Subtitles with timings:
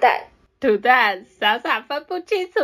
[0.00, 0.28] 蛋，
[0.60, 2.58] 土蛋傻傻分不清楚。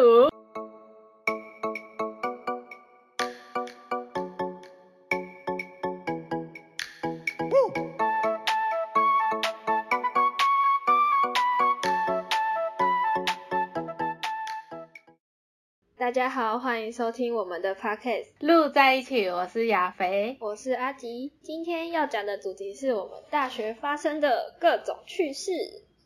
[15.97, 20.37] 大家好，欢迎收听我们的 podcast，录在一起，我是亚肥。
[20.39, 21.33] 我是阿吉。
[21.43, 25.51] 今天要讲的主题是我们大学发生的各种趣事，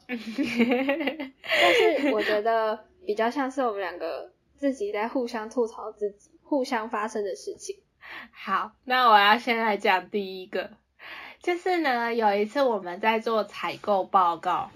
[0.09, 7.77] 但是我觉得比较像是我们两个自己在互相吐槽自己互相发生的事情。
[8.33, 10.71] 好，那我要先来讲第一个，
[11.43, 14.71] 就是呢，有一次我们在做采购报告，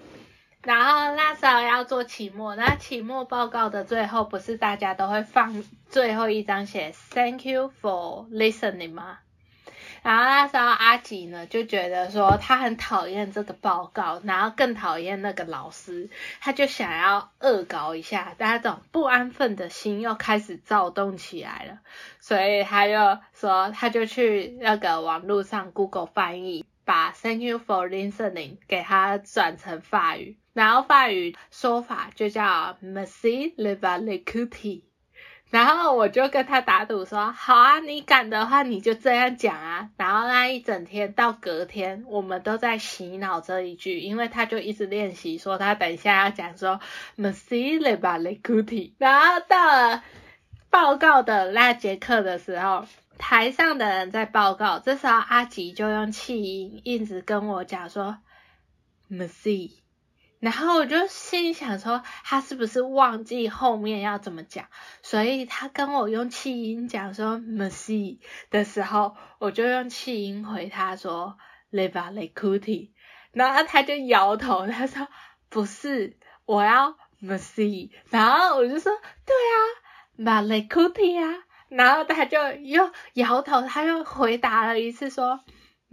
[0.63, 9.21] 然后那时候要做期末，那期末报告的最后不是大家都会放最后一张写 Thank you for listening 吗？
[10.02, 21.78] 然后那时候阿吉呢就觉得说他很讨厌这个报告，然后更讨厌那个老师，他就想要恶搞一下，但那种不安分的心又开始躁动起来了，
[22.20, 34.42] 所以他就说他就去那个网络上 Google 翻译，把 Thank you for listening 给他转成法语，然后法语说法就叫 Merci le v a l e c o
[34.42, 34.84] u t i
[35.53, 39.91] 然后我就跟他打赌说，好啊，你敢的话你就这样讲啊。
[39.98, 46.81] 然后那一整天到隔天，我们都在洗脑这一句，因为他就一直练习说他等一下要讲说
[47.19, 50.03] Merci le b a l e c u t i 然后到了
[50.70, 52.87] 报告的那节课的时候，
[53.19, 58.16] 台上的人在报告，这时候阿吉就用气音一直跟我讲说
[59.11, 59.81] Merci。
[60.43, 64.67] 然后我就心里想说，他是不是忘记后面要怎么讲？
[65.01, 68.19] 所以他跟我用气音讲说 “merci”
[68.51, 71.39] 的时候，我就用气音回他说
[71.71, 72.91] “le va le cuti”，
[73.31, 75.07] 然后他就摇头，他说
[75.49, 78.91] 不是，我要 “merci”，然后我就说
[79.25, 79.56] 对啊
[80.19, 85.39] ，va le cuti 啊，然后他就又摇头，他又回答了一次说。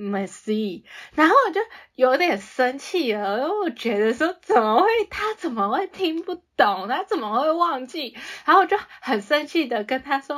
[0.01, 1.59] 没戏然后我就
[1.95, 8.17] 有点生气了，因为我觉得说怎么会他怎么会听不懂，他怎么会忘记？
[8.45, 10.37] 然后我就很生气的跟他说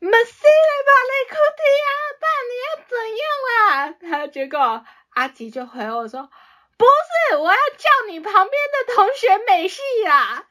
[0.00, 1.90] ，Merci 吧，雷库提啊，
[2.22, 3.94] 爸你要怎样啦？
[4.00, 6.30] 他结果阿吉就回我说，
[6.78, 6.86] 不
[7.30, 10.46] 是，我要叫你旁边的同学美系啦。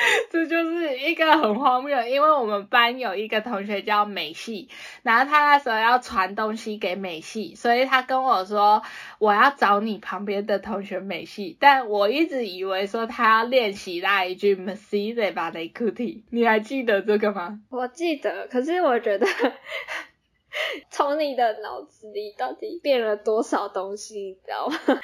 [0.30, 4.68] 这就是一个很荒谬，因为我们班有一个同学叫美系，
[5.02, 8.82] 然后他那时候要传东西给美系，所以他跟我说
[9.18, 17.60] 我要找你旁边的同学美系，但我一直以为说他要练习那一句 m e s i e 吧 le cutie，你还记得这个吗？
[17.70, 19.26] 我记得，可是我觉得
[20.90, 25.00] 从你的脑子里到底变了多少东西，你知道吗？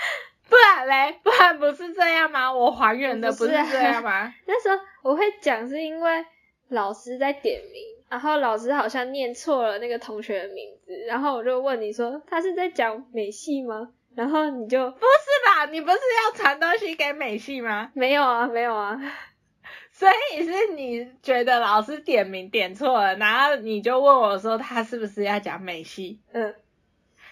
[0.48, 2.52] 不然嘞，不然不是这样吗？
[2.52, 4.32] 我还原的不是这样吗？
[4.46, 6.24] 那时候我会讲是因为
[6.68, 13.88] 老师在点名，然后老师好像念错了那个同学的名字，然后我就问你说他是在讲美系吗？
[14.14, 15.04] 然后你就不是
[15.46, 15.66] 吧？
[15.70, 17.90] 你不是要传东西给美系吗？
[17.94, 18.98] 没有啊，没有啊。
[19.92, 26.20] 所以是你觉得老师点名点错了，然后你就问我说他是不是要讲美系？
[26.32, 26.54] 嗯。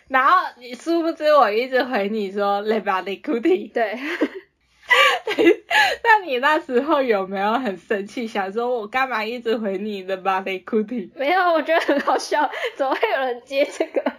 [0.09, 3.99] 然后你殊不知我一直回你说 le b a l e c u t i 对，
[6.05, 14.13] 那你那时候有没有很生气，想说我干嘛一直回你 le b a l e c u t i 没有，我觉得很好笑，怎么会有人接这个？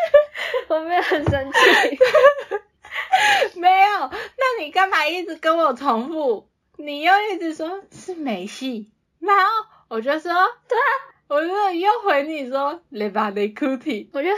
[0.68, 1.98] 我没有很生气，
[3.58, 6.48] 没有，那你干嘛一直跟我重复？
[6.76, 9.50] 你又一直说是美系，然后
[9.88, 10.32] 我就说
[10.68, 11.11] 对啊。
[11.32, 14.28] 我就又回你说 le b a l e c u t i 我就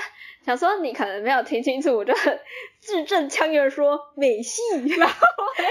[0.46, 2.14] 想说你可能没有听清楚，我就
[2.80, 4.62] 字正腔圆说美系，
[4.96, 5.14] 然后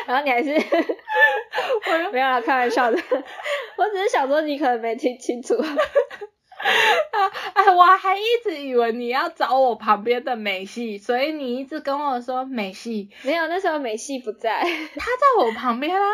[0.06, 2.98] 然后你还是我没有啦，开玩笑的，
[3.78, 16.06] 我只是想说你可能没听清楚，啊啊，我还一直以为你要找我旁边的美系，所以你一直跟我说美系，没有，那时候美系不在，他在我旁边啊，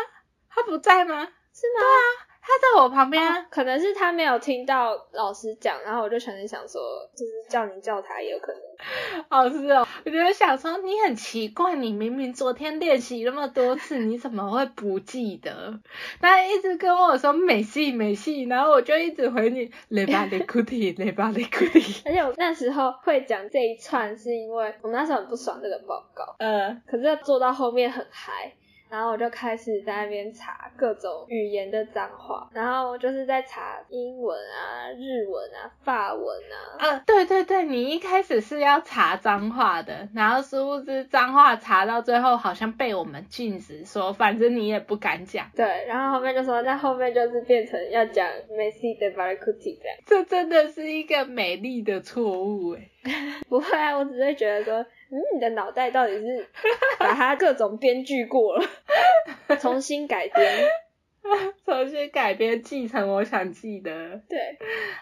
[0.48, 1.26] 他不在吗？
[1.52, 1.80] 是吗？
[1.80, 2.29] 对啊。
[2.42, 6.80] 他在我旁边，可能是他没有听到老师讲，然后我就可能想说，
[7.14, 8.60] 就是叫你叫他也有可能。
[9.28, 15.78] 老师哦，我就想说你很奇怪，你明明昨天练习那么多次，你怎么会不记得？
[16.20, 21.80] 他一直跟我说美系美系，然后我就一直回你雷巴雷库蒂雷巴雷库蒂。
[22.06, 28.54] 而且我那时候会讲这一串，是因为我们那时候很不爽这个报告，呃， 可是做到后面很嗨。
[28.90, 36.56] 然后我就开始在那边查各种语言的脏话，然后就是在查英文啊、日文啊、法文啊。
[36.78, 45.46] 啊，对对对，你一开始是要查脏话的，然后殊不知脏话查到最后好像被我们禁止说，反正你也不敢讲。
[45.54, 49.98] 对，然后后面就说，那后面就是变成要讲 Messi de b a r c u t i 这样。
[50.04, 52.90] 这真的是一个美丽的错误哎。
[53.48, 54.74] 不会啊，我只是觉得说，
[55.10, 56.46] 嗯，你的脑袋到底是
[56.98, 58.64] 把它各种编剧过了，
[59.58, 60.68] 重新改编，
[61.64, 64.20] 重新改编继承我想记得。
[64.28, 64.38] 对，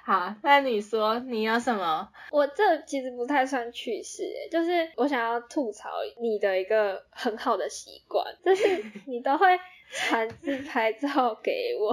[0.04, 2.08] 好，那你说你有什么？
[2.30, 5.90] 我这其实不太算趣事，就是我想要吐槽
[6.20, 9.58] 你的一个很好的习惯，就是你都会
[9.90, 11.92] 传自拍照给我，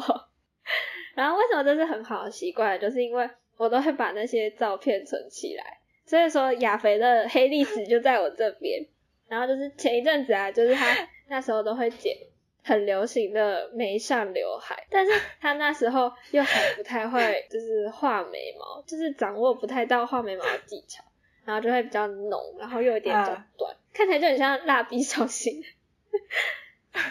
[1.16, 2.80] 然后为什么这是很好的习惯？
[2.80, 5.80] 就是因为我都会把那些照片存起来。
[6.06, 8.86] 所以说，亚肥的黑历史就在我这边。
[9.28, 10.86] 然后就是前一阵子啊，就是他
[11.28, 12.16] 那时候都会剪
[12.64, 15.12] 很流行的眉上刘海，但是
[15.42, 21.04] 他那时候又还不太会，就是画眉毛，就是掌握不太到画眉毛的技巧，
[21.44, 25.64] 然后就会比较浓，然后又有点比较短，看起来就很像蜡笔小新。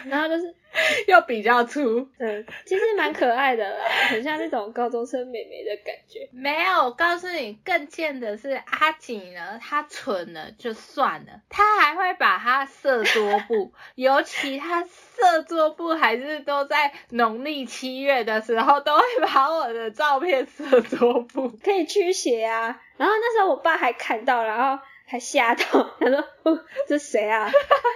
[0.05, 0.53] 然后就是
[1.07, 6.27] 又比较粗，嗯，其实蛮可爱的啦，很像那种高中生美眉的感觉。
[6.33, 22.81] 没有，我告诉你，更贱的是阿锦呢，他蠢了就算了，他还会把他设桌布，尤其他设桌布还是都在农历七月的时候，都会把我的照片设桌布，可以驱邪啊。
[22.97, 24.83] 然后那时候我爸还看到，然后。
[25.07, 25.63] 还吓到，
[25.99, 26.25] 他说
[26.89, 27.47] ：“这谁啊？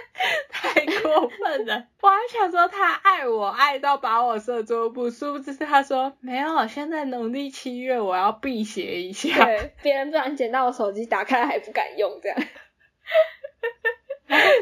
[0.62, 6.66] 太过分了！” 我还想说他爱我爱到把我设桌布，殊不知他说没有。
[6.68, 9.44] 现在农历七月，我要辟邪一下。
[9.44, 12.38] 对，别人不然捡到我手机，打开还不敢用这样。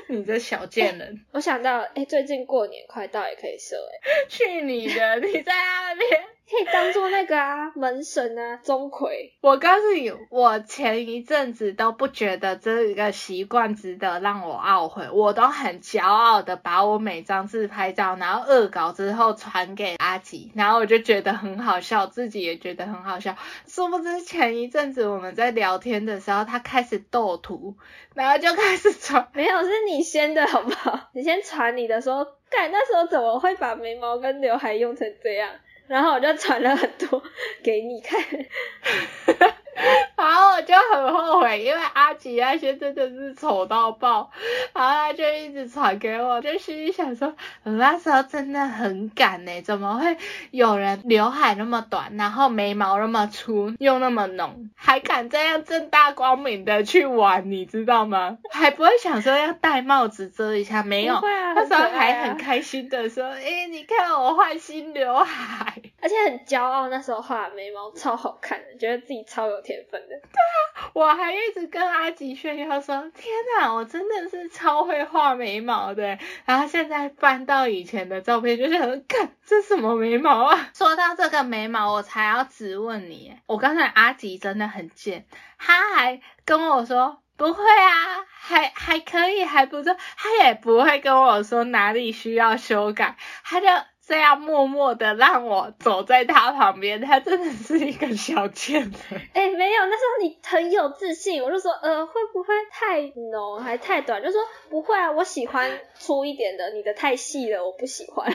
[0.09, 1.27] 你这小贱人！
[1.33, 4.27] 我想到，哎，最近过年快到，也可以设哎。
[4.29, 5.17] 去你的！
[5.21, 6.25] 你在那边。
[6.51, 9.09] 可以当做那个啊门神啊钟馗。
[9.43, 23.37] 我告诉你，我前一阵子都不觉得这个习惯值得让我懊悔，我都很骄傲的把我每张自拍照，然后恶搞之后传给阿吉，然后我就觉得很好笑，自己也觉得很好笑。
[23.67, 27.77] 殊不知前一阵子我们在聊天的时候，他开始斗图，
[28.15, 31.11] 然后就开始传，没有是你先的好不好？
[31.13, 35.51] 你先传你的说，干那时候怎么会把眉毛跟刘海用成这样？
[35.89, 37.23] 然后我就传了很多
[37.63, 39.57] 给你看，哈 哈
[40.19, 44.29] 然后我就很后悔，因为阿吉那些真的是丑到爆，
[44.75, 47.33] 然后他就一直传给我，就心里想说，
[47.63, 50.17] 我那时候真的很敢呢，怎么会
[50.51, 58.39] 有人刘海那么短，然后眉毛那么粗，又那么浓，还敢这样正大光明的去玩，你知道吗？
[58.51, 65.81] 还不会想说要戴帽子遮一下，没有，啊那时候还很开心的说，哎，你看我换新刘海。
[66.01, 70.17] 而且很骄傲，那时候画眉毛超好看的，觉得自己超有天分的。
[70.17, 70.41] 对
[70.83, 85.27] 啊，我还一直跟阿吉炫耀说：“天哪，我真的是超会画眉毛的。”然后现在翻到以前的照片，就是很：“看这什么眉毛啊？”说到这个眉毛，我才要质问你，我刚才阿吉真的很贱，
[85.59, 93.67] 他还跟我说：“不会啊，还还可以，还不错。”他也不会跟我说哪里需要修改，他就。
[94.09, 98.93] 这样默默的让我走在他旁边，他真的是一个小贱人。
[99.35, 104.23] 哎，没有，那时候你很有自信，我就说，呃，会不会太浓还太短？
[104.23, 104.41] 就说
[104.71, 108.27] 不会啊，我喜欢粗一点的，你的太细了，我不喜欢。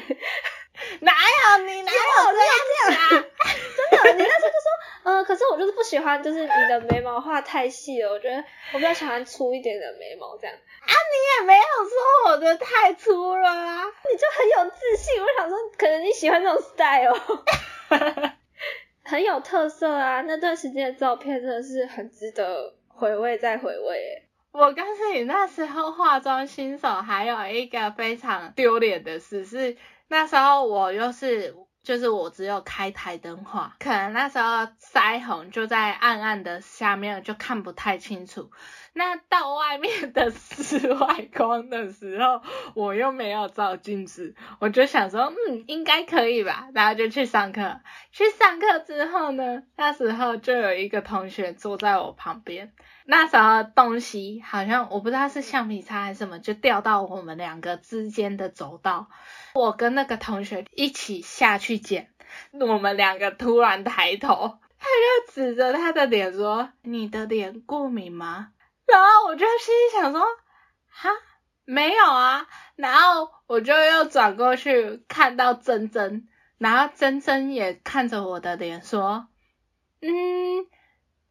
[1.02, 3.10] 哪有你哪有这样讲？
[3.10, 8.44] 真的，你那时候就说，呃，可是我就是不喜欢，就是你的眉毛画太细了，我觉得
[8.74, 10.56] 我比较喜欢粗一点的眉毛这样。
[10.56, 15.22] 啊，你也没有说我的太粗了啊，你就很有自信。
[15.22, 17.16] 我想说，可能你喜欢这种 style，
[19.06, 20.22] 很有特色啊。
[20.22, 24.24] 那段时间的照片真的是很值得回味再回味。
[24.52, 29.78] 我告诉你，那时候化妆新手还有一个非常丢脸的事是。
[30.10, 38.50] 那时候我又是，就是我只有开台灯画，可能那时候腮红就在暗暗的下面，就看不太清楚。
[38.94, 42.42] 那到外面的室外光的时候，
[42.74, 47.82] 我又没有照镜子，我就想说，嗯，应该可以吧，然后就去上课。
[48.12, 52.72] 去上课之后呢，那时候就有一个同学坐在我旁边，
[53.06, 59.10] 那时候东西好像我不知道是橡皮擦还是什么，就掉到我们两个之间的走道。
[59.54, 62.12] 我跟那个同学一起下去捡，
[62.52, 68.50] 我们两个突然抬头，他就指着他的脸说：“你的脸过敏吗？”
[68.88, 70.22] 然后我就心想说
[70.90, 71.10] ：“哈，
[71.66, 79.28] 没有啊，然后我就又转过去看到珍珍，然后珍珍也看着我的脸说，
[80.02, 80.68] 嗯。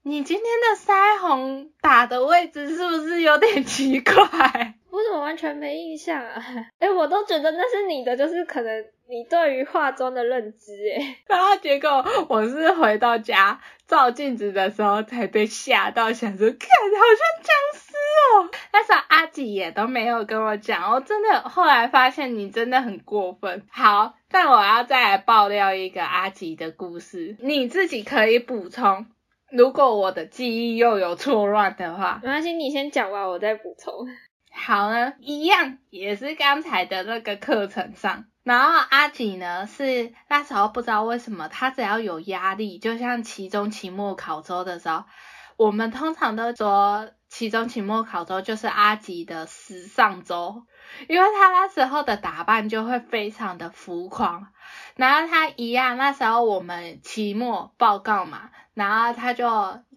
[0.04, 4.74] 你今天的腮红打的位置是不是有点奇怪？
[4.92, 6.44] 我怎么完全没印象啊？
[6.78, 11.16] 哎，我都觉得那是你的，就是可能你对于化妆的认知哎。
[11.26, 17.94] 然后结果我是回到家照镜子的时候才被吓到，想说看好像僵尸
[18.36, 18.50] 哦。
[18.70, 23.62] 那时候阿吉也都没有跟我讲，我真的后来发现你真的很过分。
[23.70, 29.06] 好，但我要再来爆料一个阿吉的故事，你自己可以补充。
[29.50, 34.06] 如果我的记忆又有错乱的话，没关系，你先讲完，我再补充。
[34.54, 45.04] 好呢，一样也是刚才的那个课程上，然后阿吉呢是那时候不知道为什么，他只要有压力，就像期中、期末考周的时候，
[45.56, 50.64] 我们通常都说期中、期末考周就是阿吉的时尚周，
[51.08, 54.52] 因为他那时候的打扮就会非常的浮夸。
[54.96, 59.46] 然后他一样，那时候我们期末报告嘛，然后他就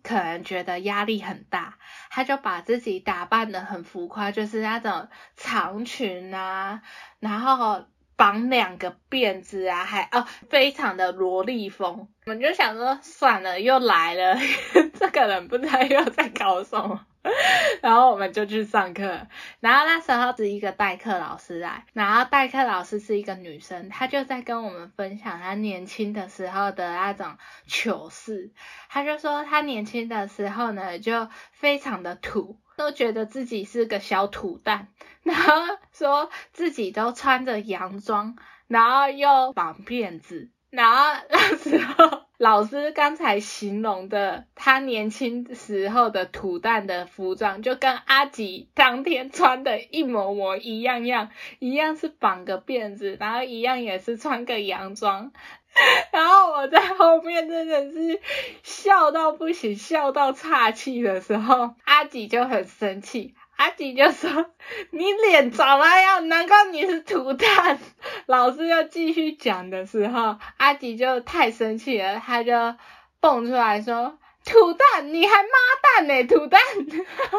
[0.06, 1.80] 可能觉得压力很大，
[2.12, 6.82] 他就把自己打扮的很浮夸，就是那种长裙啊，
[7.20, 7.86] 然后
[8.16, 12.08] 绑两个辫子啊，还哦非常的萝莉风。
[12.28, 14.38] 我们就想说，算了，又来了，
[14.94, 17.06] 这个人不知道又在搞什么。
[17.82, 19.28] 然后我们就去上课，
[19.60, 28.52] 然后那时候是一个代课老师来，然后代课老师是一个女生，她就在跟我们分享她年轻的时候的那种糗事。
[28.90, 34.90] 她就说她年轻的时候呢，就非常的土，都觉得自己是个小土蛋，
[35.24, 35.52] 然后
[35.92, 38.36] 说自己都穿着洋装，
[38.68, 40.52] 然后又绑辫子。
[40.70, 55.32] 然后那时候老师刚才形容的他年轻时候的土蛋的服装，就跟阿吉当天穿的一模模一样样，一样是绑个辫子，然后一样也是穿个洋装。
[56.12, 58.22] 然后我在后面真的是
[58.64, 63.34] 笑到不行，笑到岔气的时候，阿吉就很生气。
[63.58, 64.52] 阿吉就说
[64.92, 67.80] ：“你脸长那样，难怪你是土蛋。”
[68.28, 72.76] 老师要继续讲的时候，阿吉就太生气了，他就
[73.20, 75.50] 蹦出来说：“土蛋，你还妈
[75.82, 76.60] 蛋呢，土蛋！”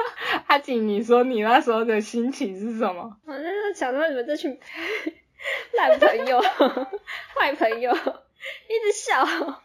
[0.48, 3.16] 阿吉，你说你那时候的心情是什么？
[3.26, 4.58] 我就是想说你们这群
[5.76, 6.40] 烂朋友、
[7.38, 7.94] 坏朋友。
[8.68, 9.60] 一直笑， 然后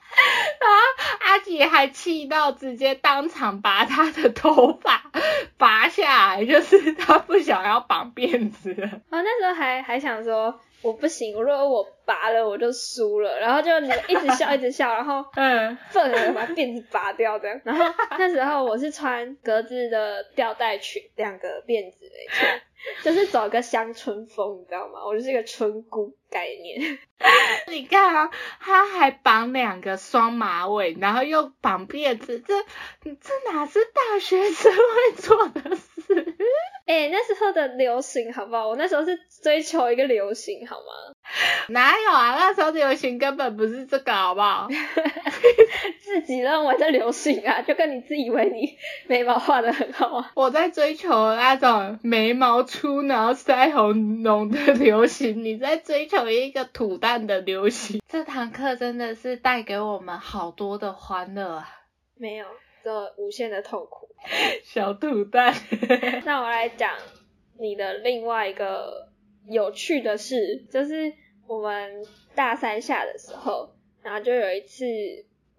[1.19, 5.11] 阿吉还气到直接当场把他的头发
[5.57, 8.87] 拔下来，就是他不想要绑辫子了。
[9.09, 17.61] 啊，那时候还还想说我不行，如果我拔了我就输了，然后就一直笑一直笑，然后嗯，愤而把辫子拔掉这样。
[17.63, 17.85] 然后
[18.17, 22.47] 那时候我是穿格子的吊带裙，两个辫子没错。
[23.03, 25.05] 就是走个乡村风，你知道吗？
[25.05, 26.99] 我就是一个村姑概念。
[27.67, 32.63] 你看啊，他还绑两个双马尾，然后又绑辫子，这
[33.03, 36.35] 这哪是大学生会做的事？
[36.87, 38.69] 哎，那时候的流行好不好？
[38.69, 41.13] 我那时候是追求一个流行，好吗？
[41.69, 42.35] 哪有啊？
[42.35, 44.67] 那时候流行根本不是这个，好不好？
[46.01, 50.31] 自己认为的流行啊，就跟你自以为你眉毛画的很好啊。
[50.35, 58.01] 我在追求那种眉毛粗然后腮红浓的流行，你在追求一个土蛋的流行。
[58.09, 61.69] 这堂课真的是带给我们好多的欢乐啊！
[62.17, 62.45] 没有，
[62.83, 64.09] 这无限的痛苦。
[64.63, 65.55] 小土蛋。
[66.25, 66.91] 那我来讲
[67.57, 69.07] 你的另外一个
[69.49, 71.13] 有趣的事，就是
[71.51, 73.69] 我们大三下的时候，
[74.01, 74.85] 然后就有一次。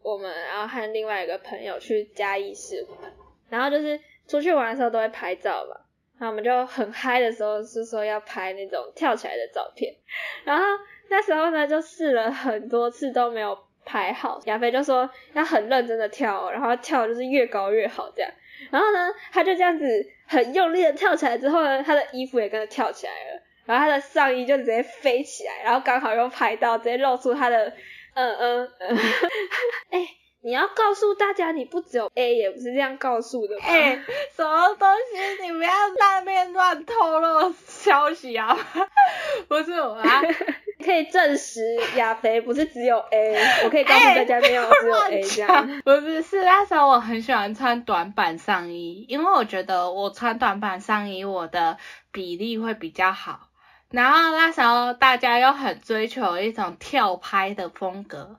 [0.04, 3.12] 我们然后和另外一个朋友去嘉义市玩，
[3.48, 5.76] 然后就是出去玩的时候都会拍照嘛，
[6.18, 9.94] 然后我们就很嗨的时候是说要拍那种跳起来的照片，
[10.42, 10.64] 然后
[11.08, 18.32] 那时候呢就试了很多次都没有拍好，亚飞就说要很认真的跳，然后跳就是越高越好这样，
[18.72, 19.84] 然后呢他就这样子
[20.26, 27.72] 很用力的跳起来之后呢，他的衣服也跟着跳起来了，然后他的上衣就直接飞起来，然后刚好又拍到直接露出他的。
[28.14, 28.98] 嗯嗯嗯，
[29.88, 30.06] 哎，
[30.42, 33.56] 你要告诉大家，你不只有 A，也不是这样告诉的。
[33.62, 34.02] 哎，
[34.36, 35.42] 什么东西？
[35.44, 38.54] 你不要在那边乱透露消息啊！
[39.48, 40.20] 不是我啊，
[40.84, 41.62] 可以证实
[41.96, 45.80] 亚肥不是只有 A，我可以告诉大家没有只有 A 这样。
[45.82, 51.78] 不是，是那时候我很喜欢穿短版上衣，因为我觉得我穿短版上衣，我的
[52.10, 53.48] 比例会比较好。
[53.92, 58.38] 然后那时候大家又很追求一种跳拍的风格，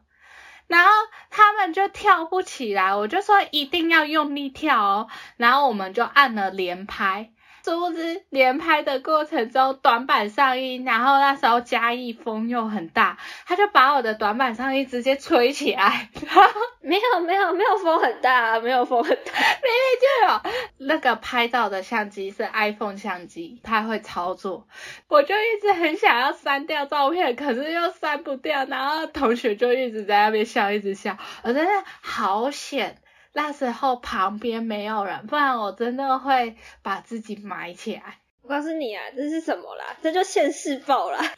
[0.65, 0.89] 然后
[1.29, 5.07] 他们就跳不起来，我就说一定要用力跳哦，
[5.37, 7.29] 然后我们就按了连拍，
[7.63, 16.09] 殊不知连拍的过程中短板上衣，然后那时候嘉义风又很大，他就把我的短板上衣直接吹起来，
[16.83, 19.31] 没有没有没有风很大，没有风很大，
[19.63, 24.67] 明明就有那个拍照的相机是 iPhone 相机，它会操作，
[25.07, 32.97] 我就一直很想要删掉照片，可是又删不掉，然后同学就一直在那边笑，一直笑，我真的好险。
[33.33, 38.19] 那时候旁边没有人，不然我真的会把自己埋起来。
[38.43, 39.95] 我告诉你啊，这是什么啦？
[40.01, 41.19] 这就现世报啦。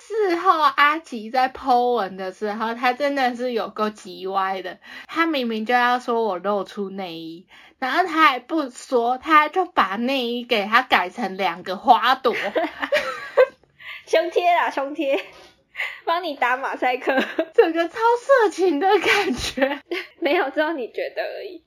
[0.00, 4.78] 事后阿吉在 Po 文的时候，他真的是有够急歪的。
[5.06, 7.46] 他明明就要说我露出内衣，
[7.78, 12.34] 然后他还不说，他就把内衣给他改成两个花朵，
[14.06, 15.24] 胸贴啦，胸贴。
[16.04, 17.14] 帮你打马赛克，
[17.54, 19.80] 整个超色情的感觉。
[20.20, 21.64] 没有，只有你觉得而已。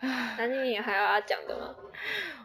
[0.00, 1.74] 那你还有要讲的吗？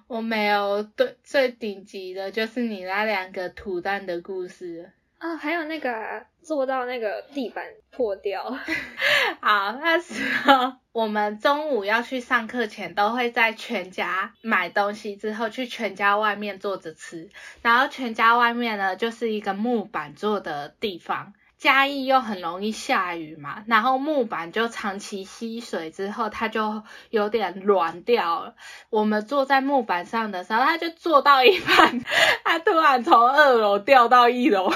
[0.07, 4.91] 我没有，最最顶级的就是你那两个土蛋的故事。
[5.23, 8.43] 哦，还有那个做到那个地板破掉。
[9.39, 17.29] 好，那时候我们中午要去上课前，都会在全家买东西，之后去全家外面坐着吃。
[17.61, 21.31] 然后全家外面呢，就是一个木板做的地方。
[21.57, 28.55] 嘉义又很容易下雨嘛，然后木板就长期吸水之后，它就有点软掉了。
[28.89, 32.01] 我们坐在木板上的时候，它就坐到一半，
[32.43, 34.69] 它突然从二楼掉到一楼。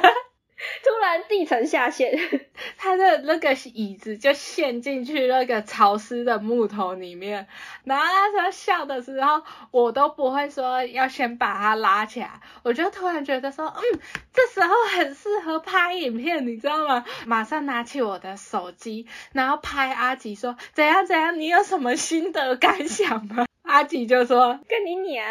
[0.82, 2.18] 突然地层下陷，
[2.78, 7.46] 他的那个椅子就陷进去那个潮湿的木头里面。
[7.84, 14.00] 然后那时候笑的时候，我都不会说要先把它拉起来，我就突然觉得说，嗯，
[14.32, 17.04] 这时候很适合拍影片，你知道吗？
[17.26, 23.46] 马上拿起我的手机，然后拍阿吉说，怎样怎样，你有什么心得感想吗？
[23.62, 25.26] 阿吉就说，跟你娘。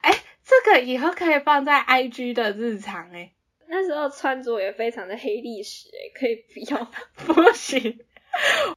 [0.00, 3.32] 哎，这个以后可以放在 IG 的日常哎。
[3.76, 6.88] 那时候穿着也非常的黑历史哎，可以不要？
[7.26, 7.98] 不行，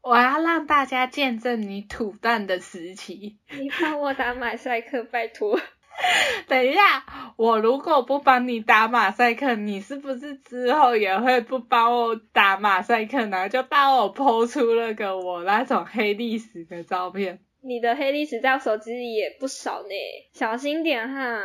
[0.01, 3.37] 我要让大家见证你土蛋的时期。
[3.51, 5.59] 你帮我打马赛克，拜托。
[6.47, 13.47] 等一下，我如果不帮你打马赛克，你是不是之后也会不帮我打马赛克呢？
[13.49, 17.39] 就帮我剖出那个我那种黑历史的照片。
[17.61, 19.89] 你的黑历史在我手机里也不少呢，
[20.33, 21.39] 小心点哈。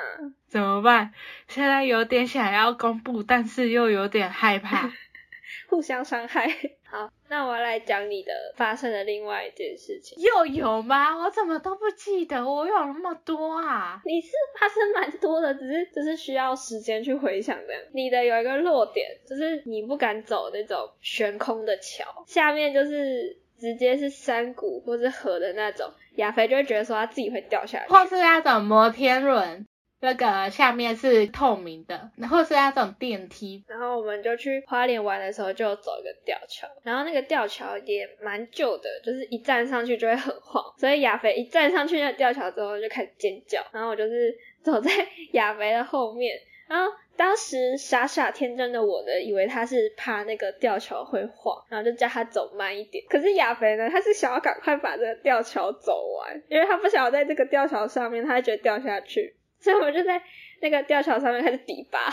[0.53, 1.15] 怎么办？
[1.49, 4.93] 现在有点想要公布，但是又有点害怕，
[5.71, 6.47] 互相伤害。
[6.85, 10.23] 好，那我来讲你的发生的另外一件事情。
[10.23, 11.17] 又有吗？
[11.17, 13.99] 我怎么都不记得，我有那么多啊？
[14.05, 14.29] 你是
[14.61, 17.73] 发生蛮多的，只是只是需要时间去回想的。
[17.95, 25.91] 你的有一个弱点，就是你不敢走那种悬空的桥，下面就是直接是山谷或是河的那种。
[26.17, 29.67] 亚肥就会觉得说他自己会掉下去，或是那种摩天轮，
[30.03, 33.65] 那个下面是透明的，然后是那种电梯。
[33.69, 44.91] 然后我们就去花莲玩的时候，就走一个吊桥，然后那个吊桥也蛮旧的，就是一站上去就会很晃，所以亚肥一站上去那吊桥之后就开始尖叫，然后我就是走在
[45.33, 46.37] 亚肥的后面，
[46.69, 46.93] 然后。
[47.15, 53.05] 当时傻傻天真的我呢，以为他是怕那个吊桥会晃，然后就叫他走慢一点。
[53.07, 59.37] 可是亚肥呢，他是想要赶快把这个吊桥走完，因为他不想要在这个吊桥上面，他觉得掉下去。
[59.63, 60.21] 所以我们就在
[60.61, 61.99] 那个吊桥上面开始比拔。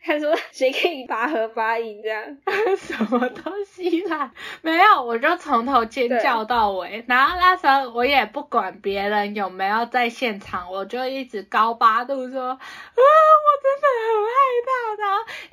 [0.00, 2.22] 他说谁可以拔河拔赢这样？
[2.78, 4.32] 什么东西啦？
[4.62, 7.04] 没有，我就从头尖叫到尾。
[7.08, 14.32] 然后那时候我也不管别人有没有在现场，我就一直高八度说啊，我真的很害
[14.68, 14.87] 怕，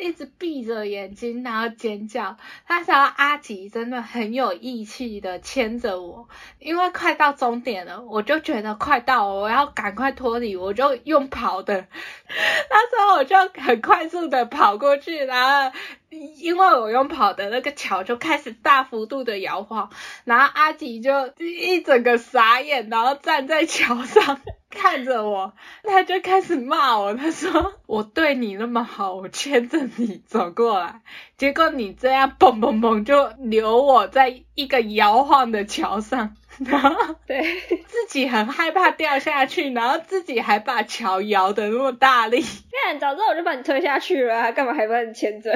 [0.05, 2.37] 一直闭着眼睛，然后尖叫。
[2.69, 11.87] 那时候阿吉真的很有义气的牵着我，因为快到终点了，我就觉得快到，我要赶快脱离，我就用跑的。
[12.69, 14.45] 那时候我就很快速的。
[14.45, 15.77] 跑过去，然后
[16.09, 19.89] 因为我用跑的那个桥就开始大幅度的摇晃，
[20.23, 24.39] 然后阿吉就一整个傻眼，然后站在桥上
[24.75, 31.01] 看着我，他就开始骂我，他说我对你那么好，我牵着你走过来，
[31.37, 36.35] 结果你这样嘣嘣嘣就留我在一个摇晃的桥上。
[36.57, 37.43] 然后对
[37.87, 42.41] 自己很害怕掉下去，然后自己还把桥摇得那么大力。
[42.85, 45.51] 看，早知道我就把你推下去了，干嘛还把你牵着？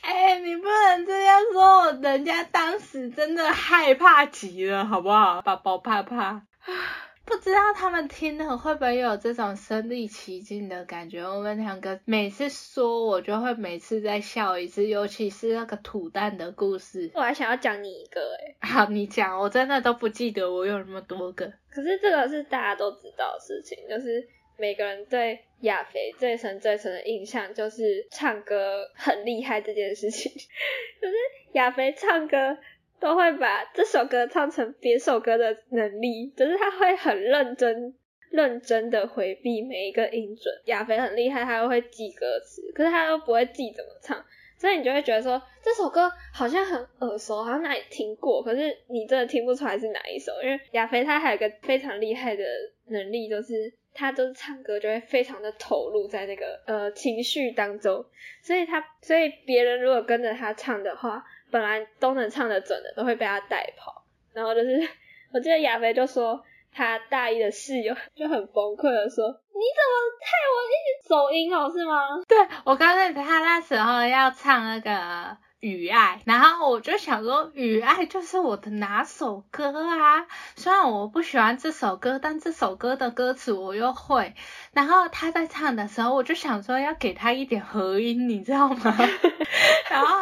[0.00, 5.40] 哎，你不能这样说，人家当时真的害怕极了，好不好？
[5.42, 6.42] 宝宝怕怕。
[7.30, 11.22] 不知道他们听了会不会有这种身临其境的感觉。
[11.22, 17.08] 我们两个每次说，我就会每次再笑一次，尤其是那个土蛋的故事。
[17.14, 21.46] 我还想要讲你一个哎，好，你讲，我真的都不记得我有那么多个。
[21.70, 24.26] 可是这个是大家都知道的事情，就是
[24.58, 30.32] 每个人对亚肥最深最深的印象就是唱歌很厉害这件事情，
[31.00, 31.14] 就是
[31.52, 32.58] 亚肥唱歌。
[33.00, 37.94] 都会把这首歌唱成别首歌的能力，就是他会很认真、
[38.30, 40.54] 认真的回避每一个音准。
[40.66, 44.22] 亚飞很厉害，他又会记歌词，可是他又不会记怎么唱，
[44.58, 50.32] 所以你就会觉得说这首歌好像很耳熟，好像哪里听过，可是你真的听不出来是哪一首。
[50.42, 52.44] 因为亚飞他还有个非常厉害的
[52.88, 58.04] 能力，就是他就是唱歌就会非常的投入在那个呃情绪当中，
[58.42, 61.24] 所以他所以别人如果跟着他唱的话。
[61.50, 64.04] 本来都能唱得准的，都会被他带跑。
[64.32, 64.88] 然后就是，
[65.32, 75.36] 我记得亚飞就说，他大一的室友就很崩溃的说：“你怎么害我一直走音哦，是吗？”对我刚才他那时候要唱那个。
[75.60, 80.26] 雨爱，然后我就想说，雨爱就是我的哪首歌啊？
[80.56, 84.34] 虽然我不喜欢这首歌，但这首歌的歌词我又会。
[84.72, 88.96] 然后他在唱的时候，我就想说要给他一点和音，你知道吗？
[89.90, 90.16] 然后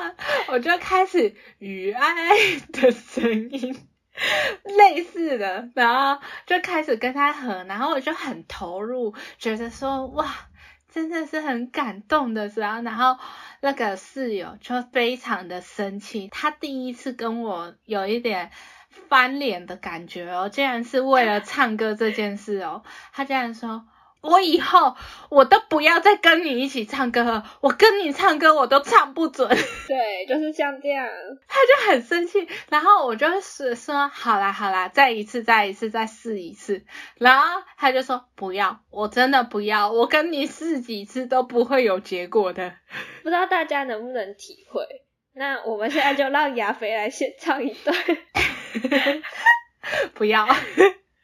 [0.49, 2.13] 我就开始雨爱
[2.73, 3.87] 的声音，
[4.65, 10.48] 类似的，然后就开始跟他和，然后我就很投入，觉得说哇。
[10.99, 13.17] 真的是很感动的时候，然后
[13.61, 18.51] 那个室友就非常的生气，他第一次跟我有一点
[19.09, 22.83] 翻脸的感觉哦，竟然是为了唱歌这件事哦，
[23.13, 23.87] 他竟然说。
[24.21, 24.97] 我以后
[25.31, 29.49] 我都不要再跟你一起唱歌了，我跟你唱歌我都唱不准。
[29.49, 31.07] 对，就是像这样。
[31.47, 36.85] 他就很生气，然后我就是说，好啦好啦，再一次再一次再试一次。
[37.17, 42.75] 然后他就说不要，我真的不要，我跟你试几次都不会有结果的。
[43.23, 44.83] 不知道大家能不能体会？
[45.35, 47.97] 那我们现在就让亚肥来先唱一段。
[50.15, 50.49] 不要。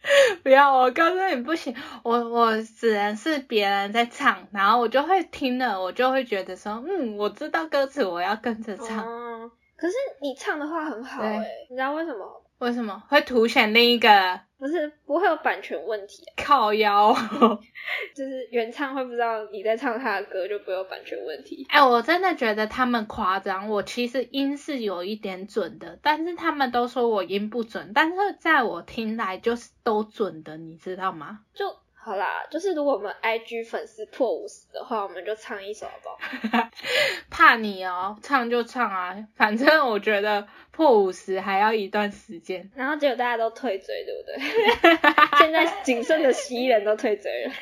[0.42, 9.04] 不要，我告诉你不行，我我只能是别人在唱，然后我就会听了，我就会觉得说，嗯，我知道歌词，我要跟着唱。
[9.04, 12.43] 哦，可是你唱的话很好哎，你知道为什么？
[12.64, 14.40] 为什么会凸显另一个？
[14.56, 17.12] 不是不会有版权问题，靠腰，
[18.16, 21.66] 就是原唱会不知道你在唱他的歌，就不会有版权问题。
[21.68, 31.40] 哎，我真的觉得他们夸张，我其实音是有一点准的，但是他们都说我音不准，但是在我听来就是都准的，你知道吗？
[31.52, 31.83] 就。
[32.04, 36.08] 好啦，就是如果我们 IG 粉丝破五十的话，我们就唱一首好不
[36.56, 36.68] 好？
[37.30, 42.70] 怕你哦，唱就唱啊，反正我觉得破五十还要一段时间。
[42.74, 45.38] 然后结果大家都退追，对不对？
[45.38, 47.52] 现在仅剩的十一人都退追了，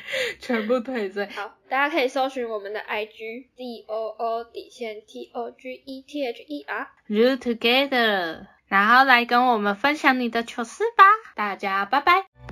[0.40, 1.24] 全部退追。
[1.26, 11.04] 好，大家可以搜寻我们的 IG D O O 底线 T O G E T H E R，Root Together，然后来跟我们分享你的糗事吧。
[11.36, 12.51] 大家拜拜。